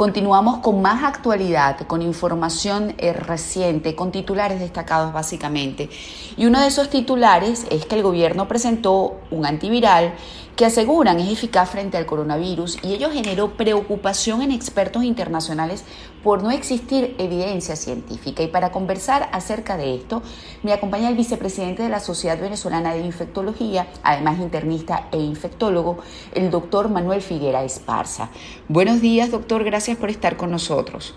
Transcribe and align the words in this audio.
Continuamos 0.00 0.60
con 0.60 0.80
más 0.80 1.04
actualidad, 1.04 1.86
con 1.86 2.00
información 2.00 2.94
eh, 2.96 3.12
reciente, 3.12 3.94
con 3.94 4.10
titulares 4.10 4.58
destacados 4.58 5.12
básicamente. 5.12 5.90
Y 6.38 6.46
uno 6.46 6.58
de 6.58 6.68
esos 6.68 6.88
titulares 6.88 7.66
es 7.70 7.84
que 7.84 7.96
el 7.96 8.02
gobierno 8.02 8.48
presentó 8.48 9.20
un 9.30 9.44
antiviral 9.44 10.14
que 10.56 10.66
aseguran 10.66 11.18
es 11.18 11.32
eficaz 11.32 11.70
frente 11.70 11.96
al 11.96 12.06
coronavirus 12.06 12.78
y 12.82 12.94
ello 12.94 13.10
generó 13.10 13.52
preocupación 13.56 14.42
en 14.42 14.52
expertos 14.52 15.04
internacionales 15.04 15.84
por 16.22 16.42
no 16.42 16.50
existir 16.50 17.14
evidencia 17.18 17.76
científica. 17.76 18.42
Y 18.42 18.48
para 18.48 18.70
conversar 18.70 19.28
acerca 19.32 19.76
de 19.76 19.94
esto, 19.94 20.22
me 20.62 20.72
acompaña 20.72 21.08
el 21.08 21.16
vicepresidente 21.16 21.82
de 21.82 21.88
la 21.88 22.00
Sociedad 22.00 22.38
Venezolana 22.38 22.92
de 22.92 23.00
Infectología, 23.00 23.86
además 24.02 24.38
internista 24.38 25.08
e 25.12 25.18
infectólogo, 25.18 26.02
el 26.34 26.50
doctor 26.50 26.88
Manuel 26.88 27.22
Figuera 27.22 27.64
Esparza. 27.64 28.30
Buenos 28.68 29.00
días, 29.00 29.30
doctor, 29.30 29.64
gracias 29.64 29.96
por 29.96 30.10
estar 30.10 30.36
con 30.36 30.50
nosotros. 30.50 31.14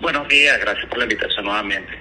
Buenos 0.00 0.26
días, 0.28 0.58
gracias 0.58 0.86
por 0.86 0.98
la 0.98 1.04
invitación 1.04 1.44
nuevamente. 1.44 1.92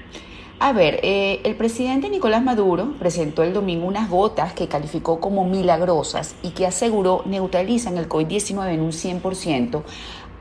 A 0.62 0.74
ver, 0.74 1.00
eh, 1.04 1.40
el 1.46 1.56
presidente 1.56 2.10
Nicolás 2.10 2.44
Maduro 2.44 2.94
presentó 3.00 3.44
el 3.44 3.54
domingo 3.54 3.88
unas 3.88 4.10
gotas 4.10 4.52
que 4.52 4.68
calificó 4.68 5.22
como 5.22 5.46
milagrosas 5.46 6.36
y 6.44 6.50
que 6.50 6.68
aseguró 6.68 7.24
neutralizan 7.26 7.98
el 7.98 8.10
COVID-19 8.10 8.74
en 8.74 8.82
un 8.82 8.92
100% 8.92 9.84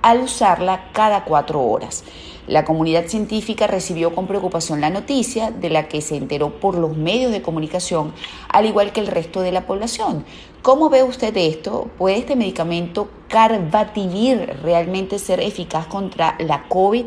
al 0.03 0.21
usarla 0.21 0.91
cada 0.93 1.25
cuatro 1.25 1.61
horas. 1.61 2.05
La 2.47 2.65
comunidad 2.65 3.07
científica 3.07 3.67
recibió 3.67 4.15
con 4.15 4.27
preocupación 4.27 4.81
la 4.81 4.89
noticia 4.89 5.51
de 5.51 5.69
la 5.69 5.87
que 5.87 6.01
se 6.01 6.17
enteró 6.17 6.61
por 6.61 6.79
los 6.79 6.97
medios 6.97 7.31
de 7.31 7.43
comunicación, 7.43 8.15
al 8.49 8.65
igual 8.65 8.93
que 8.93 9.01
el 9.01 9.07
resto 9.07 9.43
de 9.43 9.53
la 9.53 9.67
población. 9.67 10.25
¿Cómo 10.63 10.89
ve 10.89 11.03
usted 11.03 11.37
esto? 11.37 11.91
¿Puede 11.99 12.17
este 12.17 12.37
medicamento 12.37 13.11
Carbativir 13.29 14.57
realmente 14.63 15.19
ser 15.19 15.41
eficaz 15.41 15.87
contra 15.87 16.37
la 16.39 16.65
COVID? 16.69 17.05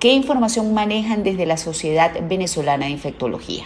¿Qué 0.00 0.08
información 0.08 0.74
manejan 0.74 1.22
desde 1.22 1.46
la 1.46 1.56
Sociedad 1.56 2.12
Venezolana 2.22 2.86
de 2.86 2.92
Infectología? 2.92 3.64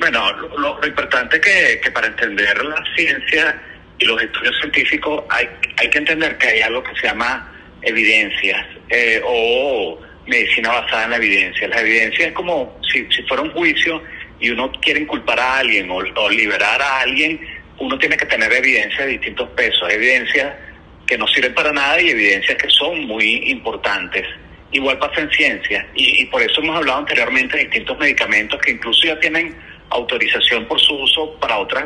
Bueno, 0.00 0.32
lo, 0.32 0.84
importante 0.86 1.36
es 1.36 1.80
que, 1.80 1.90
para 1.92 2.08
entender 2.08 2.64
la 2.64 2.82
ciencia 2.96 3.62
y 4.00 4.06
los 4.06 4.20
estudios 4.20 4.56
científicos 4.58 5.22
hay, 5.28 5.46
hay 5.76 5.90
que 5.90 5.98
entender 5.98 6.36
que 6.38 6.48
hay 6.48 6.60
algo 6.62 6.82
que 6.82 6.94
se 6.96 7.06
llama 7.06 7.52
evidencias 7.82 8.66
eh, 8.88 9.20
o 9.24 10.00
medicina 10.26 10.70
basada 10.70 11.04
en 11.04 11.10
la 11.10 11.16
evidencia. 11.16 11.68
La 11.68 11.80
evidencia 11.80 12.26
es 12.28 12.32
como 12.32 12.78
si, 12.90 13.06
si 13.10 13.22
fuera 13.24 13.42
un 13.42 13.50
juicio 13.50 14.02
y 14.40 14.50
uno 14.50 14.72
quiere 14.80 15.00
inculpar 15.00 15.38
a 15.38 15.58
alguien 15.58 15.90
o, 15.90 16.30
liberar 16.30 16.80
a 16.80 17.00
alguien, 17.00 17.40
uno 17.78 17.98
tiene 17.98 18.16
que 18.16 18.26
tener 18.26 18.50
evidencia 18.52 19.04
de 19.04 19.12
distintos 19.12 19.48
pesos, 19.50 19.90
evidencias 19.90 20.54
que 21.06 21.18
no 21.18 21.26
sirven 21.28 21.54
para 21.54 21.72
nada 21.72 22.00
y 22.00 22.08
evidencias 22.08 22.56
que 22.56 22.70
son 22.70 23.06
muy 23.06 23.50
importantes. 23.50 24.26
Igual 24.72 24.98
pasa 24.98 25.20
en 25.20 25.30
ciencia 25.30 25.86
y, 25.94 26.22
y 26.22 26.26
por 26.26 26.40
eso 26.40 26.62
hemos 26.62 26.76
hablado 26.76 27.00
anteriormente 27.00 27.56
de 27.56 27.64
distintos 27.64 27.98
medicamentos 27.98 28.60
que 28.60 28.70
incluso 28.70 29.06
ya 29.06 29.18
tienen 29.20 29.54
autorización 29.90 30.66
por 30.66 30.80
su 30.80 30.94
uso 30.94 31.38
para 31.40 31.58
otras 31.58 31.84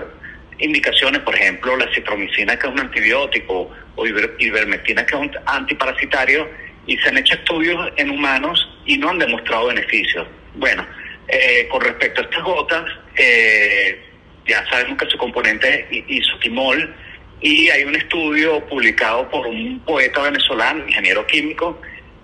indicaciones, 0.59 1.21
por 1.23 1.35
ejemplo, 1.35 1.77
la 1.77 1.93
citromicina, 1.93 2.59
que 2.59 2.67
es 2.67 2.73
un 2.73 2.81
antibiótico, 2.81 3.71
o 3.97 4.07
ivermectina, 4.07 5.05
que 5.07 5.15
es 5.15 5.21
un 5.21 5.31
antiparasitario, 5.47 6.49
y 6.87 6.97
se 6.99 7.09
han 7.09 7.19
hecho 7.19 7.35
estudios 7.35 7.93
en 7.97 8.11
humanos 8.11 8.69
y 8.85 8.99
no 8.99 9.11
han 9.11 9.19
demostrado 9.19 9.69
beneficios. 9.69 10.27
Bueno, 10.55 10.87
eh, 11.29 11.67
con 11.71 11.81
respecto 11.81 12.21
a 12.21 12.25
estas 12.25 12.43
gotas, 12.43 12.85
eh, 13.17 14.01
ya 14.47 14.65
sabemos 14.69 14.99
que 14.99 15.07
su 15.07 15.19
componente 15.19 15.87
es 15.91 16.05
isotimol, 16.09 16.95
y 17.41 17.69
hay 17.69 17.85
un 17.85 17.95
estudio 17.95 18.65
publicado 18.67 19.29
por 19.29 19.47
un 19.47 19.81
poeta 19.81 20.23
venezolano, 20.23 20.87
ingeniero 20.87 21.27
químico, 21.27 21.81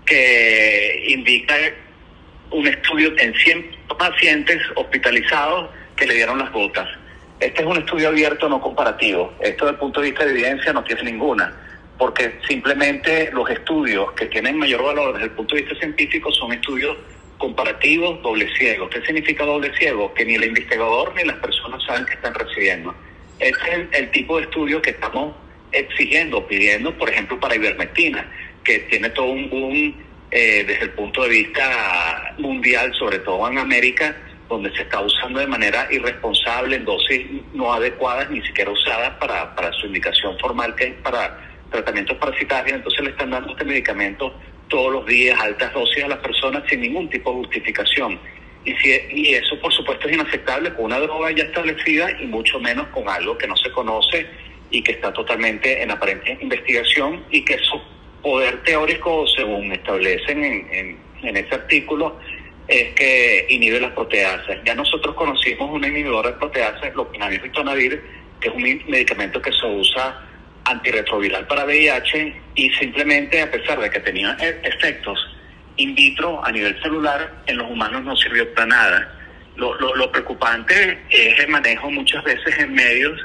que 0.06 1.04
indica 1.08 1.54
un 2.50 2.66
estudio 2.66 3.12
en 3.18 3.34
100 3.34 3.76
pacientes 3.98 4.62
hospitalizados 4.76 5.70
que 5.96 6.06
le 6.06 6.14
dieron 6.14 6.38
las 6.38 6.50
gotas 6.52 6.88
este 7.40 7.62
es 7.62 7.66
un 7.66 7.78
estudio 7.78 8.08
abierto, 8.08 8.48
no 8.48 8.60
comparativo. 8.60 9.32
Esto 9.40 9.64
desde 9.64 9.74
el 9.74 9.80
punto 9.80 10.00
de 10.00 10.10
vista 10.10 10.24
de 10.24 10.32
evidencia 10.32 10.72
no 10.74 10.84
tiene 10.84 11.04
ninguna, 11.04 11.52
porque 11.98 12.38
simplemente 12.46 13.30
los 13.32 13.48
estudios 13.48 14.12
que 14.12 14.26
tienen 14.26 14.58
mayor 14.58 14.82
valor 14.82 15.14
desde 15.14 15.26
el 15.26 15.32
punto 15.32 15.54
de 15.54 15.62
vista 15.62 15.78
científico 15.78 16.30
son 16.32 16.52
estudios 16.52 16.98
comparativos 17.38 18.22
doble 18.22 18.46
ciego. 18.58 18.90
¿Qué 18.90 19.00
significa 19.00 19.46
doble 19.46 19.74
ciego? 19.78 20.12
Que 20.12 20.26
ni 20.26 20.34
el 20.34 20.44
investigador 20.44 21.14
ni 21.16 21.24
las 21.24 21.36
personas 21.36 21.82
saben 21.84 22.04
que 22.04 22.12
están 22.12 22.34
recibiendo. 22.34 22.94
Este 23.38 23.72
es 23.72 23.88
el, 23.92 24.10
tipo 24.10 24.36
de 24.36 24.42
estudio 24.42 24.82
que 24.82 24.90
estamos 24.90 25.34
exigiendo, 25.72 26.46
pidiendo, 26.46 26.92
por 26.98 27.08
ejemplo, 27.08 27.40
para 27.40 27.54
ivermectina, 27.54 28.30
que 28.62 28.80
tiene 28.80 29.08
todo 29.10 29.26
un 29.30 29.48
boom 29.48 29.94
eh, 30.30 30.64
desde 30.66 30.84
el 30.84 30.90
punto 30.90 31.22
de 31.22 31.30
vista 31.30 32.34
mundial, 32.36 32.92
sobre 32.94 33.20
todo 33.20 33.48
en 33.48 33.56
América, 33.56 34.14
donde 34.50 34.74
se 34.74 34.82
está 34.82 35.00
usando 35.00 35.38
de 35.38 35.46
manera 35.46 35.86
irresponsable 35.92 36.76
en 36.76 36.84
dosis 36.84 37.24
no 37.54 37.72
adecuadas, 37.72 38.28
ni 38.30 38.42
siquiera 38.42 38.70
usadas 38.70 39.16
para, 39.20 39.54
para 39.54 39.72
su 39.72 39.86
indicación 39.86 40.36
formal, 40.40 40.74
que 40.74 40.88
es 40.88 40.94
para 40.96 41.38
tratamientos 41.70 42.16
parasitarios. 42.18 42.76
Entonces 42.76 43.04
le 43.04 43.10
están 43.10 43.30
dando 43.30 43.52
este 43.52 43.64
medicamento 43.64 44.34
todos 44.66 44.92
los 44.92 45.06
días, 45.06 45.40
altas 45.40 45.72
dosis 45.72 46.02
a 46.02 46.08
las 46.08 46.18
personas 46.18 46.64
sin 46.68 46.80
ningún 46.80 47.08
tipo 47.08 47.30
de 47.30 47.36
justificación. 47.38 48.18
Y, 48.64 48.74
si, 48.74 48.90
y 49.12 49.34
eso, 49.34 49.58
por 49.60 49.72
supuesto, 49.72 50.08
es 50.08 50.14
inaceptable 50.14 50.74
con 50.74 50.86
una 50.86 50.98
droga 50.98 51.30
ya 51.30 51.44
establecida 51.44 52.10
y 52.20 52.26
mucho 52.26 52.58
menos 52.58 52.88
con 52.88 53.08
algo 53.08 53.38
que 53.38 53.46
no 53.46 53.56
se 53.56 53.70
conoce 53.70 54.26
y 54.72 54.82
que 54.82 54.92
está 54.92 55.12
totalmente 55.12 55.80
en 55.80 55.92
aparente 55.92 56.36
investigación 56.40 57.24
y 57.30 57.44
que 57.44 57.56
su 57.58 57.80
poder 58.20 58.62
teórico, 58.64 59.26
según 59.28 59.70
establecen 59.72 60.44
en, 60.44 60.68
en, 60.72 60.98
en 61.22 61.36
ese 61.36 61.54
artículo, 61.54 62.18
es 62.70 62.94
que 62.94 63.46
inhibe 63.48 63.80
las 63.80 63.90
proteasas. 63.92 64.58
Ya 64.64 64.76
nosotros 64.76 65.16
conocimos 65.16 65.68
un 65.70 65.84
inhibidor 65.84 66.26
de 66.26 66.32
proteasas, 66.34 66.94
lopinavir 66.94 67.42
ritonavir, 67.42 68.00
que 68.40 68.48
es 68.48 68.54
un 68.54 68.62
medicamento 68.62 69.42
que 69.42 69.50
se 69.50 69.66
usa 69.66 70.24
antirretroviral 70.64 71.48
para 71.48 71.64
VIH 71.64 72.40
y 72.54 72.70
simplemente 72.74 73.42
a 73.42 73.50
pesar 73.50 73.80
de 73.80 73.90
que 73.90 73.98
tenía 73.98 74.36
e-, 74.38 74.60
efectos 74.62 75.18
in 75.76 75.96
vitro 75.96 76.44
a 76.44 76.52
nivel 76.52 76.80
celular, 76.80 77.42
en 77.46 77.56
los 77.56 77.68
humanos 77.68 78.04
no 78.04 78.16
sirvió 78.16 78.54
para 78.54 78.66
nada. 78.68 79.16
Lo, 79.56 79.74
lo, 79.74 80.12
preocupante 80.12 80.98
es 81.10 81.40
el 81.40 81.48
manejo 81.48 81.90
muchas 81.90 82.22
veces 82.22 82.56
en 82.56 82.72
medios 82.72 83.20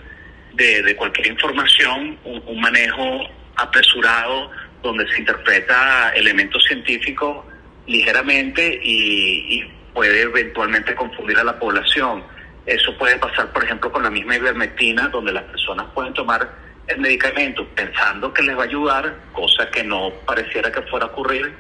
de, 0.54 0.82
de 0.82 0.96
cualquier 0.96 1.28
información, 1.28 2.18
un 2.24 2.60
manejo 2.60 3.30
apresurado 3.58 4.50
donde 4.82 5.08
se 5.12 5.20
interpreta 5.20 6.12
elementos 6.16 6.64
científicos 6.64 7.46
ligeramente 7.88 8.80
y, 8.84 9.64
puede 9.94 10.24
eventualmente 10.24 10.94
confundir 10.94 11.38
a 11.38 11.44
la 11.46 11.58
población. 11.58 12.22
Eso 12.66 12.98
puede 12.98 13.16
pasar, 13.16 13.54
por 13.54 13.64
ejemplo, 13.64 13.90
con 13.90 14.04
la 14.04 14.10
misma 14.10 14.36
ivermectina, 14.36 15.08
donde 15.08 15.32
las 15.32 15.44
personas 15.44 15.86
pueden 15.94 16.14
tomar 16.14 16.52
el 16.88 17.00
medicamento 17.00 17.66
pensando 17.70 18.34
que 18.34 18.42
les 18.42 18.58
va 18.58 18.64
a 18.64 18.66
ayudar, 18.66 19.16
cosa 19.32 19.72
que 19.72 19.86
no 19.86 20.12
pareciera 20.26 20.70
que 20.70 20.82
fuera 20.82 21.06
a 21.06 21.10
ocurrir, 21.10 21.54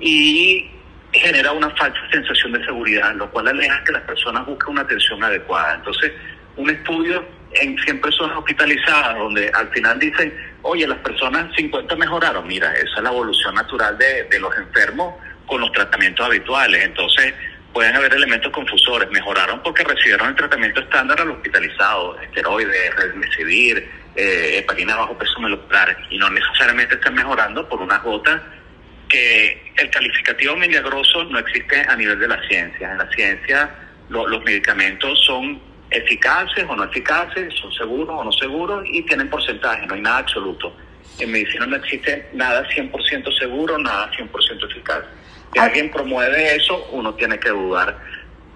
y 0.00 0.70
genera 1.12 1.52
una 1.52 1.68
falsa 1.76 2.00
sensación 2.10 2.52
de 2.52 2.64
seguridad, 2.64 3.14
lo 3.14 3.30
cual 3.30 3.48
aleja 3.48 3.84
que 3.84 3.92
las 3.92 4.02
personas 4.04 4.46
busquen 4.46 4.70
una 4.70 4.80
atención 4.80 5.22
adecuada. 5.22 5.74
Entonces, 5.74 6.12
un 6.56 6.70
estudio 6.70 7.22
en 7.52 7.78
100 7.78 8.00
personas 8.00 8.38
hospitalizadas, 8.38 9.18
donde 9.18 9.50
al 9.52 9.68
final 9.68 9.98
dicen, 9.98 10.34
oye, 10.62 10.86
las 10.86 10.98
personas 10.98 11.54
50 11.54 11.94
mejoraron, 11.96 12.46
mira, 12.46 12.72
esa 12.74 12.96
es 12.96 13.02
la 13.02 13.10
evolución 13.10 13.54
natural 13.54 13.98
de, 13.98 14.24
de 14.24 14.40
los 14.40 14.56
enfermos 14.56 15.14
con 15.52 15.60
los 15.60 15.72
tratamientos 15.72 16.24
habituales. 16.24 16.82
Entonces, 16.82 17.34
pueden 17.74 17.94
haber 17.94 18.14
elementos 18.14 18.50
confusores. 18.52 19.10
Mejoraron 19.10 19.62
porque 19.62 19.84
recibieron 19.84 20.28
el 20.28 20.34
tratamiento 20.34 20.80
estándar 20.80 21.20
al 21.20 21.30
hospitalizado, 21.30 22.18
esteroides, 22.20 22.96
remdesivir, 22.96 23.86
eh, 24.16 24.58
heparina 24.58 24.96
bajo 24.96 25.18
peso 25.18 25.38
molecular, 25.40 25.94
y 26.08 26.16
no 26.16 26.30
necesariamente 26.30 26.94
están 26.94 27.14
mejorando 27.14 27.68
por 27.68 27.82
unas 27.82 28.02
gotas 28.02 28.40
que 29.10 29.74
el 29.76 29.90
calificativo 29.90 30.56
milagroso 30.56 31.24
no 31.24 31.38
existe 31.38 31.84
a 31.86 31.96
nivel 31.96 32.18
de 32.18 32.28
la 32.28 32.40
ciencia. 32.48 32.92
En 32.92 32.96
la 32.96 33.10
ciencia 33.10 33.70
los 34.08 34.44
medicamentos 34.44 35.22
son 35.26 35.60
eficaces 35.90 36.64
o 36.66 36.74
no 36.74 36.84
eficaces, 36.84 37.52
son 37.60 37.70
seguros 37.74 38.16
o 38.18 38.24
no 38.24 38.32
seguros 38.32 38.84
y 38.86 39.02
tienen 39.02 39.28
porcentaje, 39.28 39.86
no 39.86 39.94
hay 39.94 40.00
nada 40.00 40.18
absoluto. 40.18 40.74
En 41.18 41.30
medicina 41.30 41.66
no 41.66 41.76
existe 41.76 42.28
nada 42.32 42.66
100% 42.68 43.38
seguro, 43.38 43.78
nada 43.78 44.10
100% 44.12 44.70
eficaz. 44.70 45.04
Si 45.52 45.58
ah. 45.58 45.64
alguien 45.64 45.90
promueve 45.90 46.56
eso, 46.56 46.88
uno 46.92 47.14
tiene 47.14 47.38
que 47.38 47.50
dudar 47.50 47.98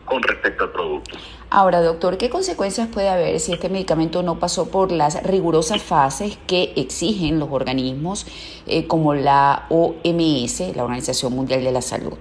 con 0.07 0.23
respecto 0.23 0.65
al 0.65 0.73
producto. 0.73 1.19
Ahora, 1.51 1.81
doctor, 1.81 2.17
¿qué 2.17 2.31
consecuencias 2.31 2.89
puede 2.89 3.09
haber 3.09 3.39
si 3.41 3.53
este 3.53 3.69
medicamento 3.69 4.23
no 4.23 4.39
pasó 4.39 4.71
por 4.71 4.91
las 4.91 5.23
rigurosas 5.23 5.83
fases 5.83 6.39
que 6.47 6.73
exigen 6.77 7.39
los 7.39 7.51
organismos 7.51 8.27
eh, 8.67 8.87
como 8.87 9.15
la 9.15 9.67
OMS, 9.69 10.75
la 10.75 10.85
Organización 10.85 11.35
Mundial 11.35 11.63
de 11.63 11.73
la 11.73 11.83
Salud? 11.83 12.19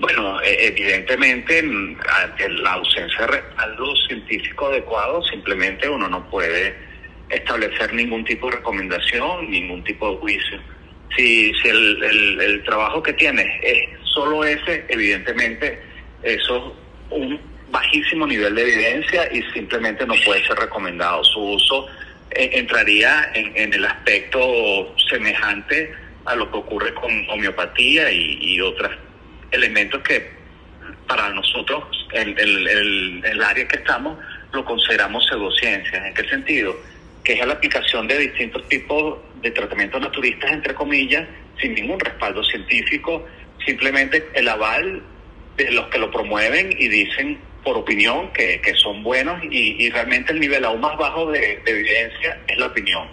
Bueno, 0.00 0.40
e, 0.42 0.66
evidentemente, 0.66 1.62
mm, 1.62 1.96
ante 2.22 2.48
la 2.48 2.74
ausencia 2.74 3.20
de 3.20 3.26
respaldo 3.28 3.96
científico 4.06 4.66
adecuado, 4.66 5.22
simplemente 5.22 5.88
uno 5.88 6.08
no 6.08 6.28
puede 6.28 6.93
establecer 7.34 7.92
ningún 7.92 8.24
tipo 8.24 8.50
de 8.50 8.56
recomendación, 8.56 9.50
ningún 9.50 9.82
tipo 9.84 10.10
de 10.10 10.16
juicio. 10.18 10.60
Si, 11.16 11.52
si 11.54 11.68
el, 11.68 12.40
el, 12.40 12.62
trabajo 12.64 13.02
que 13.02 13.12
tienes 13.12 13.46
es 13.62 13.88
solo 14.02 14.44
ese, 14.44 14.84
evidentemente 14.88 15.80
eso 16.22 16.76
es 17.10 17.16
un 17.16 17.40
bajísimo 17.70 18.26
nivel 18.26 18.54
de 18.54 18.62
evidencia 18.62 19.28
y 19.32 19.42
simplemente 19.52 20.06
no 20.06 20.14
puede 20.24 20.44
ser 20.44 20.56
recomendado. 20.56 21.22
Su 21.24 21.40
uso 21.40 21.86
eh, 22.30 22.50
entraría 22.52 23.30
en, 23.34 23.72
el 23.74 23.84
aspecto 23.84 24.94
semejante 25.08 25.92
a 26.24 26.34
lo 26.34 26.50
que 26.50 26.58
ocurre 26.58 26.94
con 26.94 27.10
homeopatía 27.28 28.10
y, 28.10 28.60
otros 28.60 28.90
elementos 29.50 30.02
que 30.02 30.32
para 31.06 31.28
nosotros, 31.30 31.84
el, 32.12 32.38
el, 32.38 33.22
el, 33.24 33.42
área 33.42 33.68
que 33.68 33.76
estamos, 33.76 34.18
lo 34.52 34.64
consideramos 34.64 35.26
pseudociencias. 35.26 36.06
¿En 36.06 36.14
qué 36.14 36.28
sentido? 36.28 36.74
Que 37.24 37.32
es 37.32 37.46
la 37.46 37.54
aplicación 37.54 38.06
de 38.06 38.18
distintos 38.18 38.68
tipos 38.68 39.18
de 39.40 39.50
tratamientos 39.50 40.00
naturistas, 40.00 40.52
entre 40.52 40.74
comillas, 40.74 41.26
sin 41.60 41.74
ningún 41.74 41.98
respaldo 41.98 42.44
científico, 42.44 43.24
simplemente 43.64 44.28
el 44.34 44.48
aval 44.48 45.02
de 45.56 45.70
los 45.72 45.86
que 45.88 45.98
lo 45.98 46.10
promueven 46.10 46.74
y 46.78 46.88
dicen 46.88 47.38
por 47.62 47.78
opinión 47.78 48.30
que, 48.32 48.60
que 48.60 48.74
son 48.74 49.02
buenos 49.02 49.42
y, 49.44 49.82
y, 49.82 49.90
realmente 49.90 50.32
el 50.32 50.40
nivel 50.40 50.64
aún 50.64 50.80
más 50.80 50.96
bajo 50.98 51.30
de, 51.30 51.60
de, 51.64 51.70
evidencia 51.70 52.38
es 52.46 52.58
la 52.58 52.66
opinión, 52.66 53.08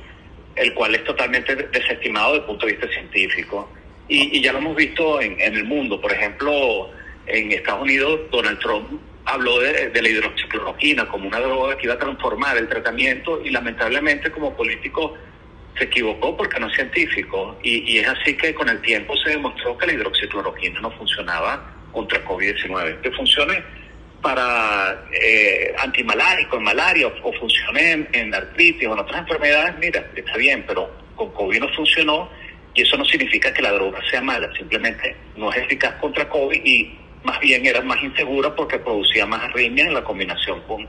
el 0.56 0.74
cual 0.74 0.94
es 0.94 1.04
totalmente 1.06 1.56
desestimado 1.56 2.34
desde 2.34 2.40
el 2.42 2.46
punto 2.48 2.66
de 2.66 2.72
vista 2.74 2.88
científico. 2.90 3.72
Y, 4.10 4.38
y 4.38 4.42
ya 4.42 4.52
lo 4.52 4.58
hemos 4.58 4.76
visto 4.76 5.22
en, 5.22 5.40
en 5.40 5.56
el 5.56 5.64
mundo, 5.64 6.02
por 6.02 6.12
ejemplo, 6.12 6.92
en 7.28 7.52
Estados 7.54 7.84
Unidos 7.84 8.20
Donald 8.30 8.60
Trump 8.60 9.00
habló 9.26 9.60
de, 9.60 10.02
la 10.02 10.10
hidroxicloroquina 10.10 11.08
como 11.08 11.28
una 11.28 11.40
droga 11.40 11.78
que 11.78 11.86
iba 11.86 11.94
a 11.94 12.00
transformar 12.00 12.58
el 12.58 12.68
tratamiento 12.68 13.42
y 13.44 13.50
lamentablemente 13.50 14.32
como 14.32 14.56
político 14.56 15.16
se 15.78 15.86
equivocó 15.86 16.36
porque 16.36 16.60
no 16.60 16.68
es 16.68 16.76
científico. 16.76 17.58
Y, 17.64 17.98
es 17.98 18.08
así 18.08 18.36
que 18.36 18.54
con 18.54 18.70
el 18.70 18.82
tiempo 18.82 19.16
se 19.18 19.32
demostró 19.32 19.78
que 19.78 19.88
la 19.88 19.94
hidroxicloroquina 19.94 20.82
no 20.82 20.92
funcionaba 20.92 21.74
contra 21.92 22.24
COVID-19, 22.26 23.02
que 23.02 23.12
funcione 23.12 23.64
para 24.22 25.06
eh, 25.12 25.74
antimalárico 25.80 26.58
en 26.58 26.64
malaria 26.64 27.08
o, 27.08 27.30
o 27.30 27.34
funcione 27.34 27.92
en, 27.92 28.10
en 28.14 28.34
artritis 28.34 28.88
o 28.88 28.94
en 28.94 29.00
otras 29.00 29.20
enfermedades, 29.22 29.76
mira, 29.80 30.06
está 30.16 30.38
bien, 30.38 30.64
pero 30.68 30.92
con 31.16 31.32
COVID 31.32 31.60
no 31.60 31.70
funcionó 31.70 32.30
y 32.74 32.84
eso 32.84 32.98
no 32.98 33.06
significa 33.06 33.54
que 33.54 33.62
la 33.62 33.72
droga 33.72 34.00
sea 34.10 34.22
mala, 34.22 34.52
simplemente 34.56 35.16
no 35.36 35.52
es 35.52 35.58
eficaz 35.58 35.96
contra 35.96 36.30
COVID 36.30 36.62
y 36.64 36.98
más 37.24 37.40
bien 37.40 37.66
era 37.66 37.82
más 37.82 38.02
insegura 38.04 38.56
porque 38.56 38.80
producía 38.80 39.26
más 39.26 39.44
arritmia 39.44 39.86
en 39.86 39.94
la 39.94 40.04
combinación 40.04 40.62
con 40.62 40.88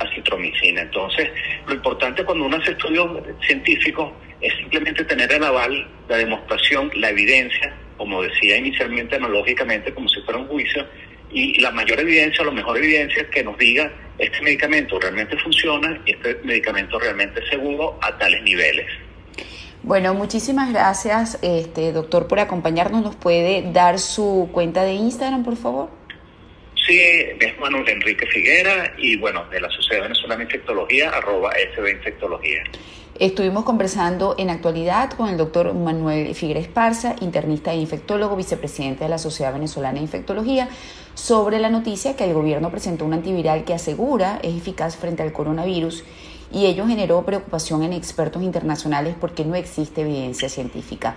acitromicina. 0.00 0.82
Entonces, 0.82 1.30
lo 1.66 1.74
importante 1.74 2.24
cuando 2.24 2.46
uno 2.46 2.56
hace 2.56 2.72
estudios 2.72 3.22
científicos 3.46 4.12
es 4.40 4.54
simplemente 4.56 5.04
tener 5.04 5.32
el 5.32 5.44
aval, 5.44 5.88
la 6.08 6.16
demostración, 6.16 6.90
la 6.96 7.10
evidencia, 7.10 7.74
como 7.96 8.22
decía 8.22 8.56
inicialmente 8.56 9.16
analógicamente, 9.16 9.92
como 9.94 10.08
si 10.08 10.20
fuera 10.22 10.40
un 10.40 10.48
juicio, 10.48 10.86
y 11.30 11.60
la 11.60 11.70
mayor 11.70 12.00
evidencia, 12.00 12.44
la 12.44 12.50
mejor 12.52 12.78
evidencia 12.78 13.28
que 13.30 13.42
nos 13.42 13.58
diga 13.58 13.90
este 14.18 14.40
medicamento 14.42 14.98
realmente 15.00 15.36
funciona 15.38 16.00
y 16.06 16.12
este 16.12 16.38
medicamento 16.44 16.98
realmente 16.98 17.40
es 17.40 17.48
seguro 17.48 17.98
a 18.00 18.16
tales 18.16 18.42
niveles. 18.42 18.86
Bueno, 19.84 20.14
muchísimas 20.14 20.72
gracias, 20.72 21.38
este 21.42 21.92
doctor, 21.92 22.26
por 22.26 22.40
acompañarnos. 22.40 23.02
¿Nos 23.02 23.16
puede 23.16 23.70
dar 23.70 23.98
su 23.98 24.48
cuenta 24.50 24.82
de 24.82 24.94
Instagram, 24.94 25.44
por 25.44 25.56
favor? 25.56 25.90
Sí, 26.86 26.98
es 26.98 27.58
Manuel 27.60 27.86
Enrique 27.90 28.24
Figuera 28.24 28.94
y 28.96 29.18
bueno, 29.18 29.44
de 29.50 29.60
la 29.60 29.68
Sociedad 29.68 30.04
Venezolana 30.04 30.38
de 30.38 30.44
Infectología, 30.44 31.10
arroba 31.10 31.52
SB 31.74 31.90
Infectología. 31.90 32.62
Estuvimos 33.18 33.64
conversando 33.64 34.34
en 34.38 34.48
actualidad 34.48 35.10
con 35.10 35.28
el 35.28 35.36
doctor 35.36 35.74
Manuel 35.74 36.34
Figuera 36.34 36.60
Esparza, 36.60 37.14
internista 37.20 37.74
e 37.74 37.76
infectólogo, 37.76 38.36
vicepresidente 38.36 39.04
de 39.04 39.10
la 39.10 39.18
Sociedad 39.18 39.52
Venezolana 39.52 39.96
de 39.96 40.00
Infectología, 40.00 40.70
sobre 41.12 41.58
la 41.58 41.68
noticia 41.68 42.16
que 42.16 42.24
el 42.24 42.32
gobierno 42.32 42.70
presentó 42.70 43.04
un 43.04 43.12
antiviral 43.12 43.64
que 43.64 43.74
asegura 43.74 44.40
es 44.42 44.56
eficaz 44.56 44.96
frente 44.96 45.22
al 45.22 45.34
coronavirus 45.34 46.04
y 46.54 46.66
ello 46.66 46.86
generó 46.86 47.24
preocupación 47.24 47.82
en 47.82 47.92
expertos 47.92 48.42
internacionales 48.42 49.16
porque 49.20 49.44
no 49.44 49.56
existe 49.56 50.02
evidencia 50.02 50.48
científica. 50.48 51.16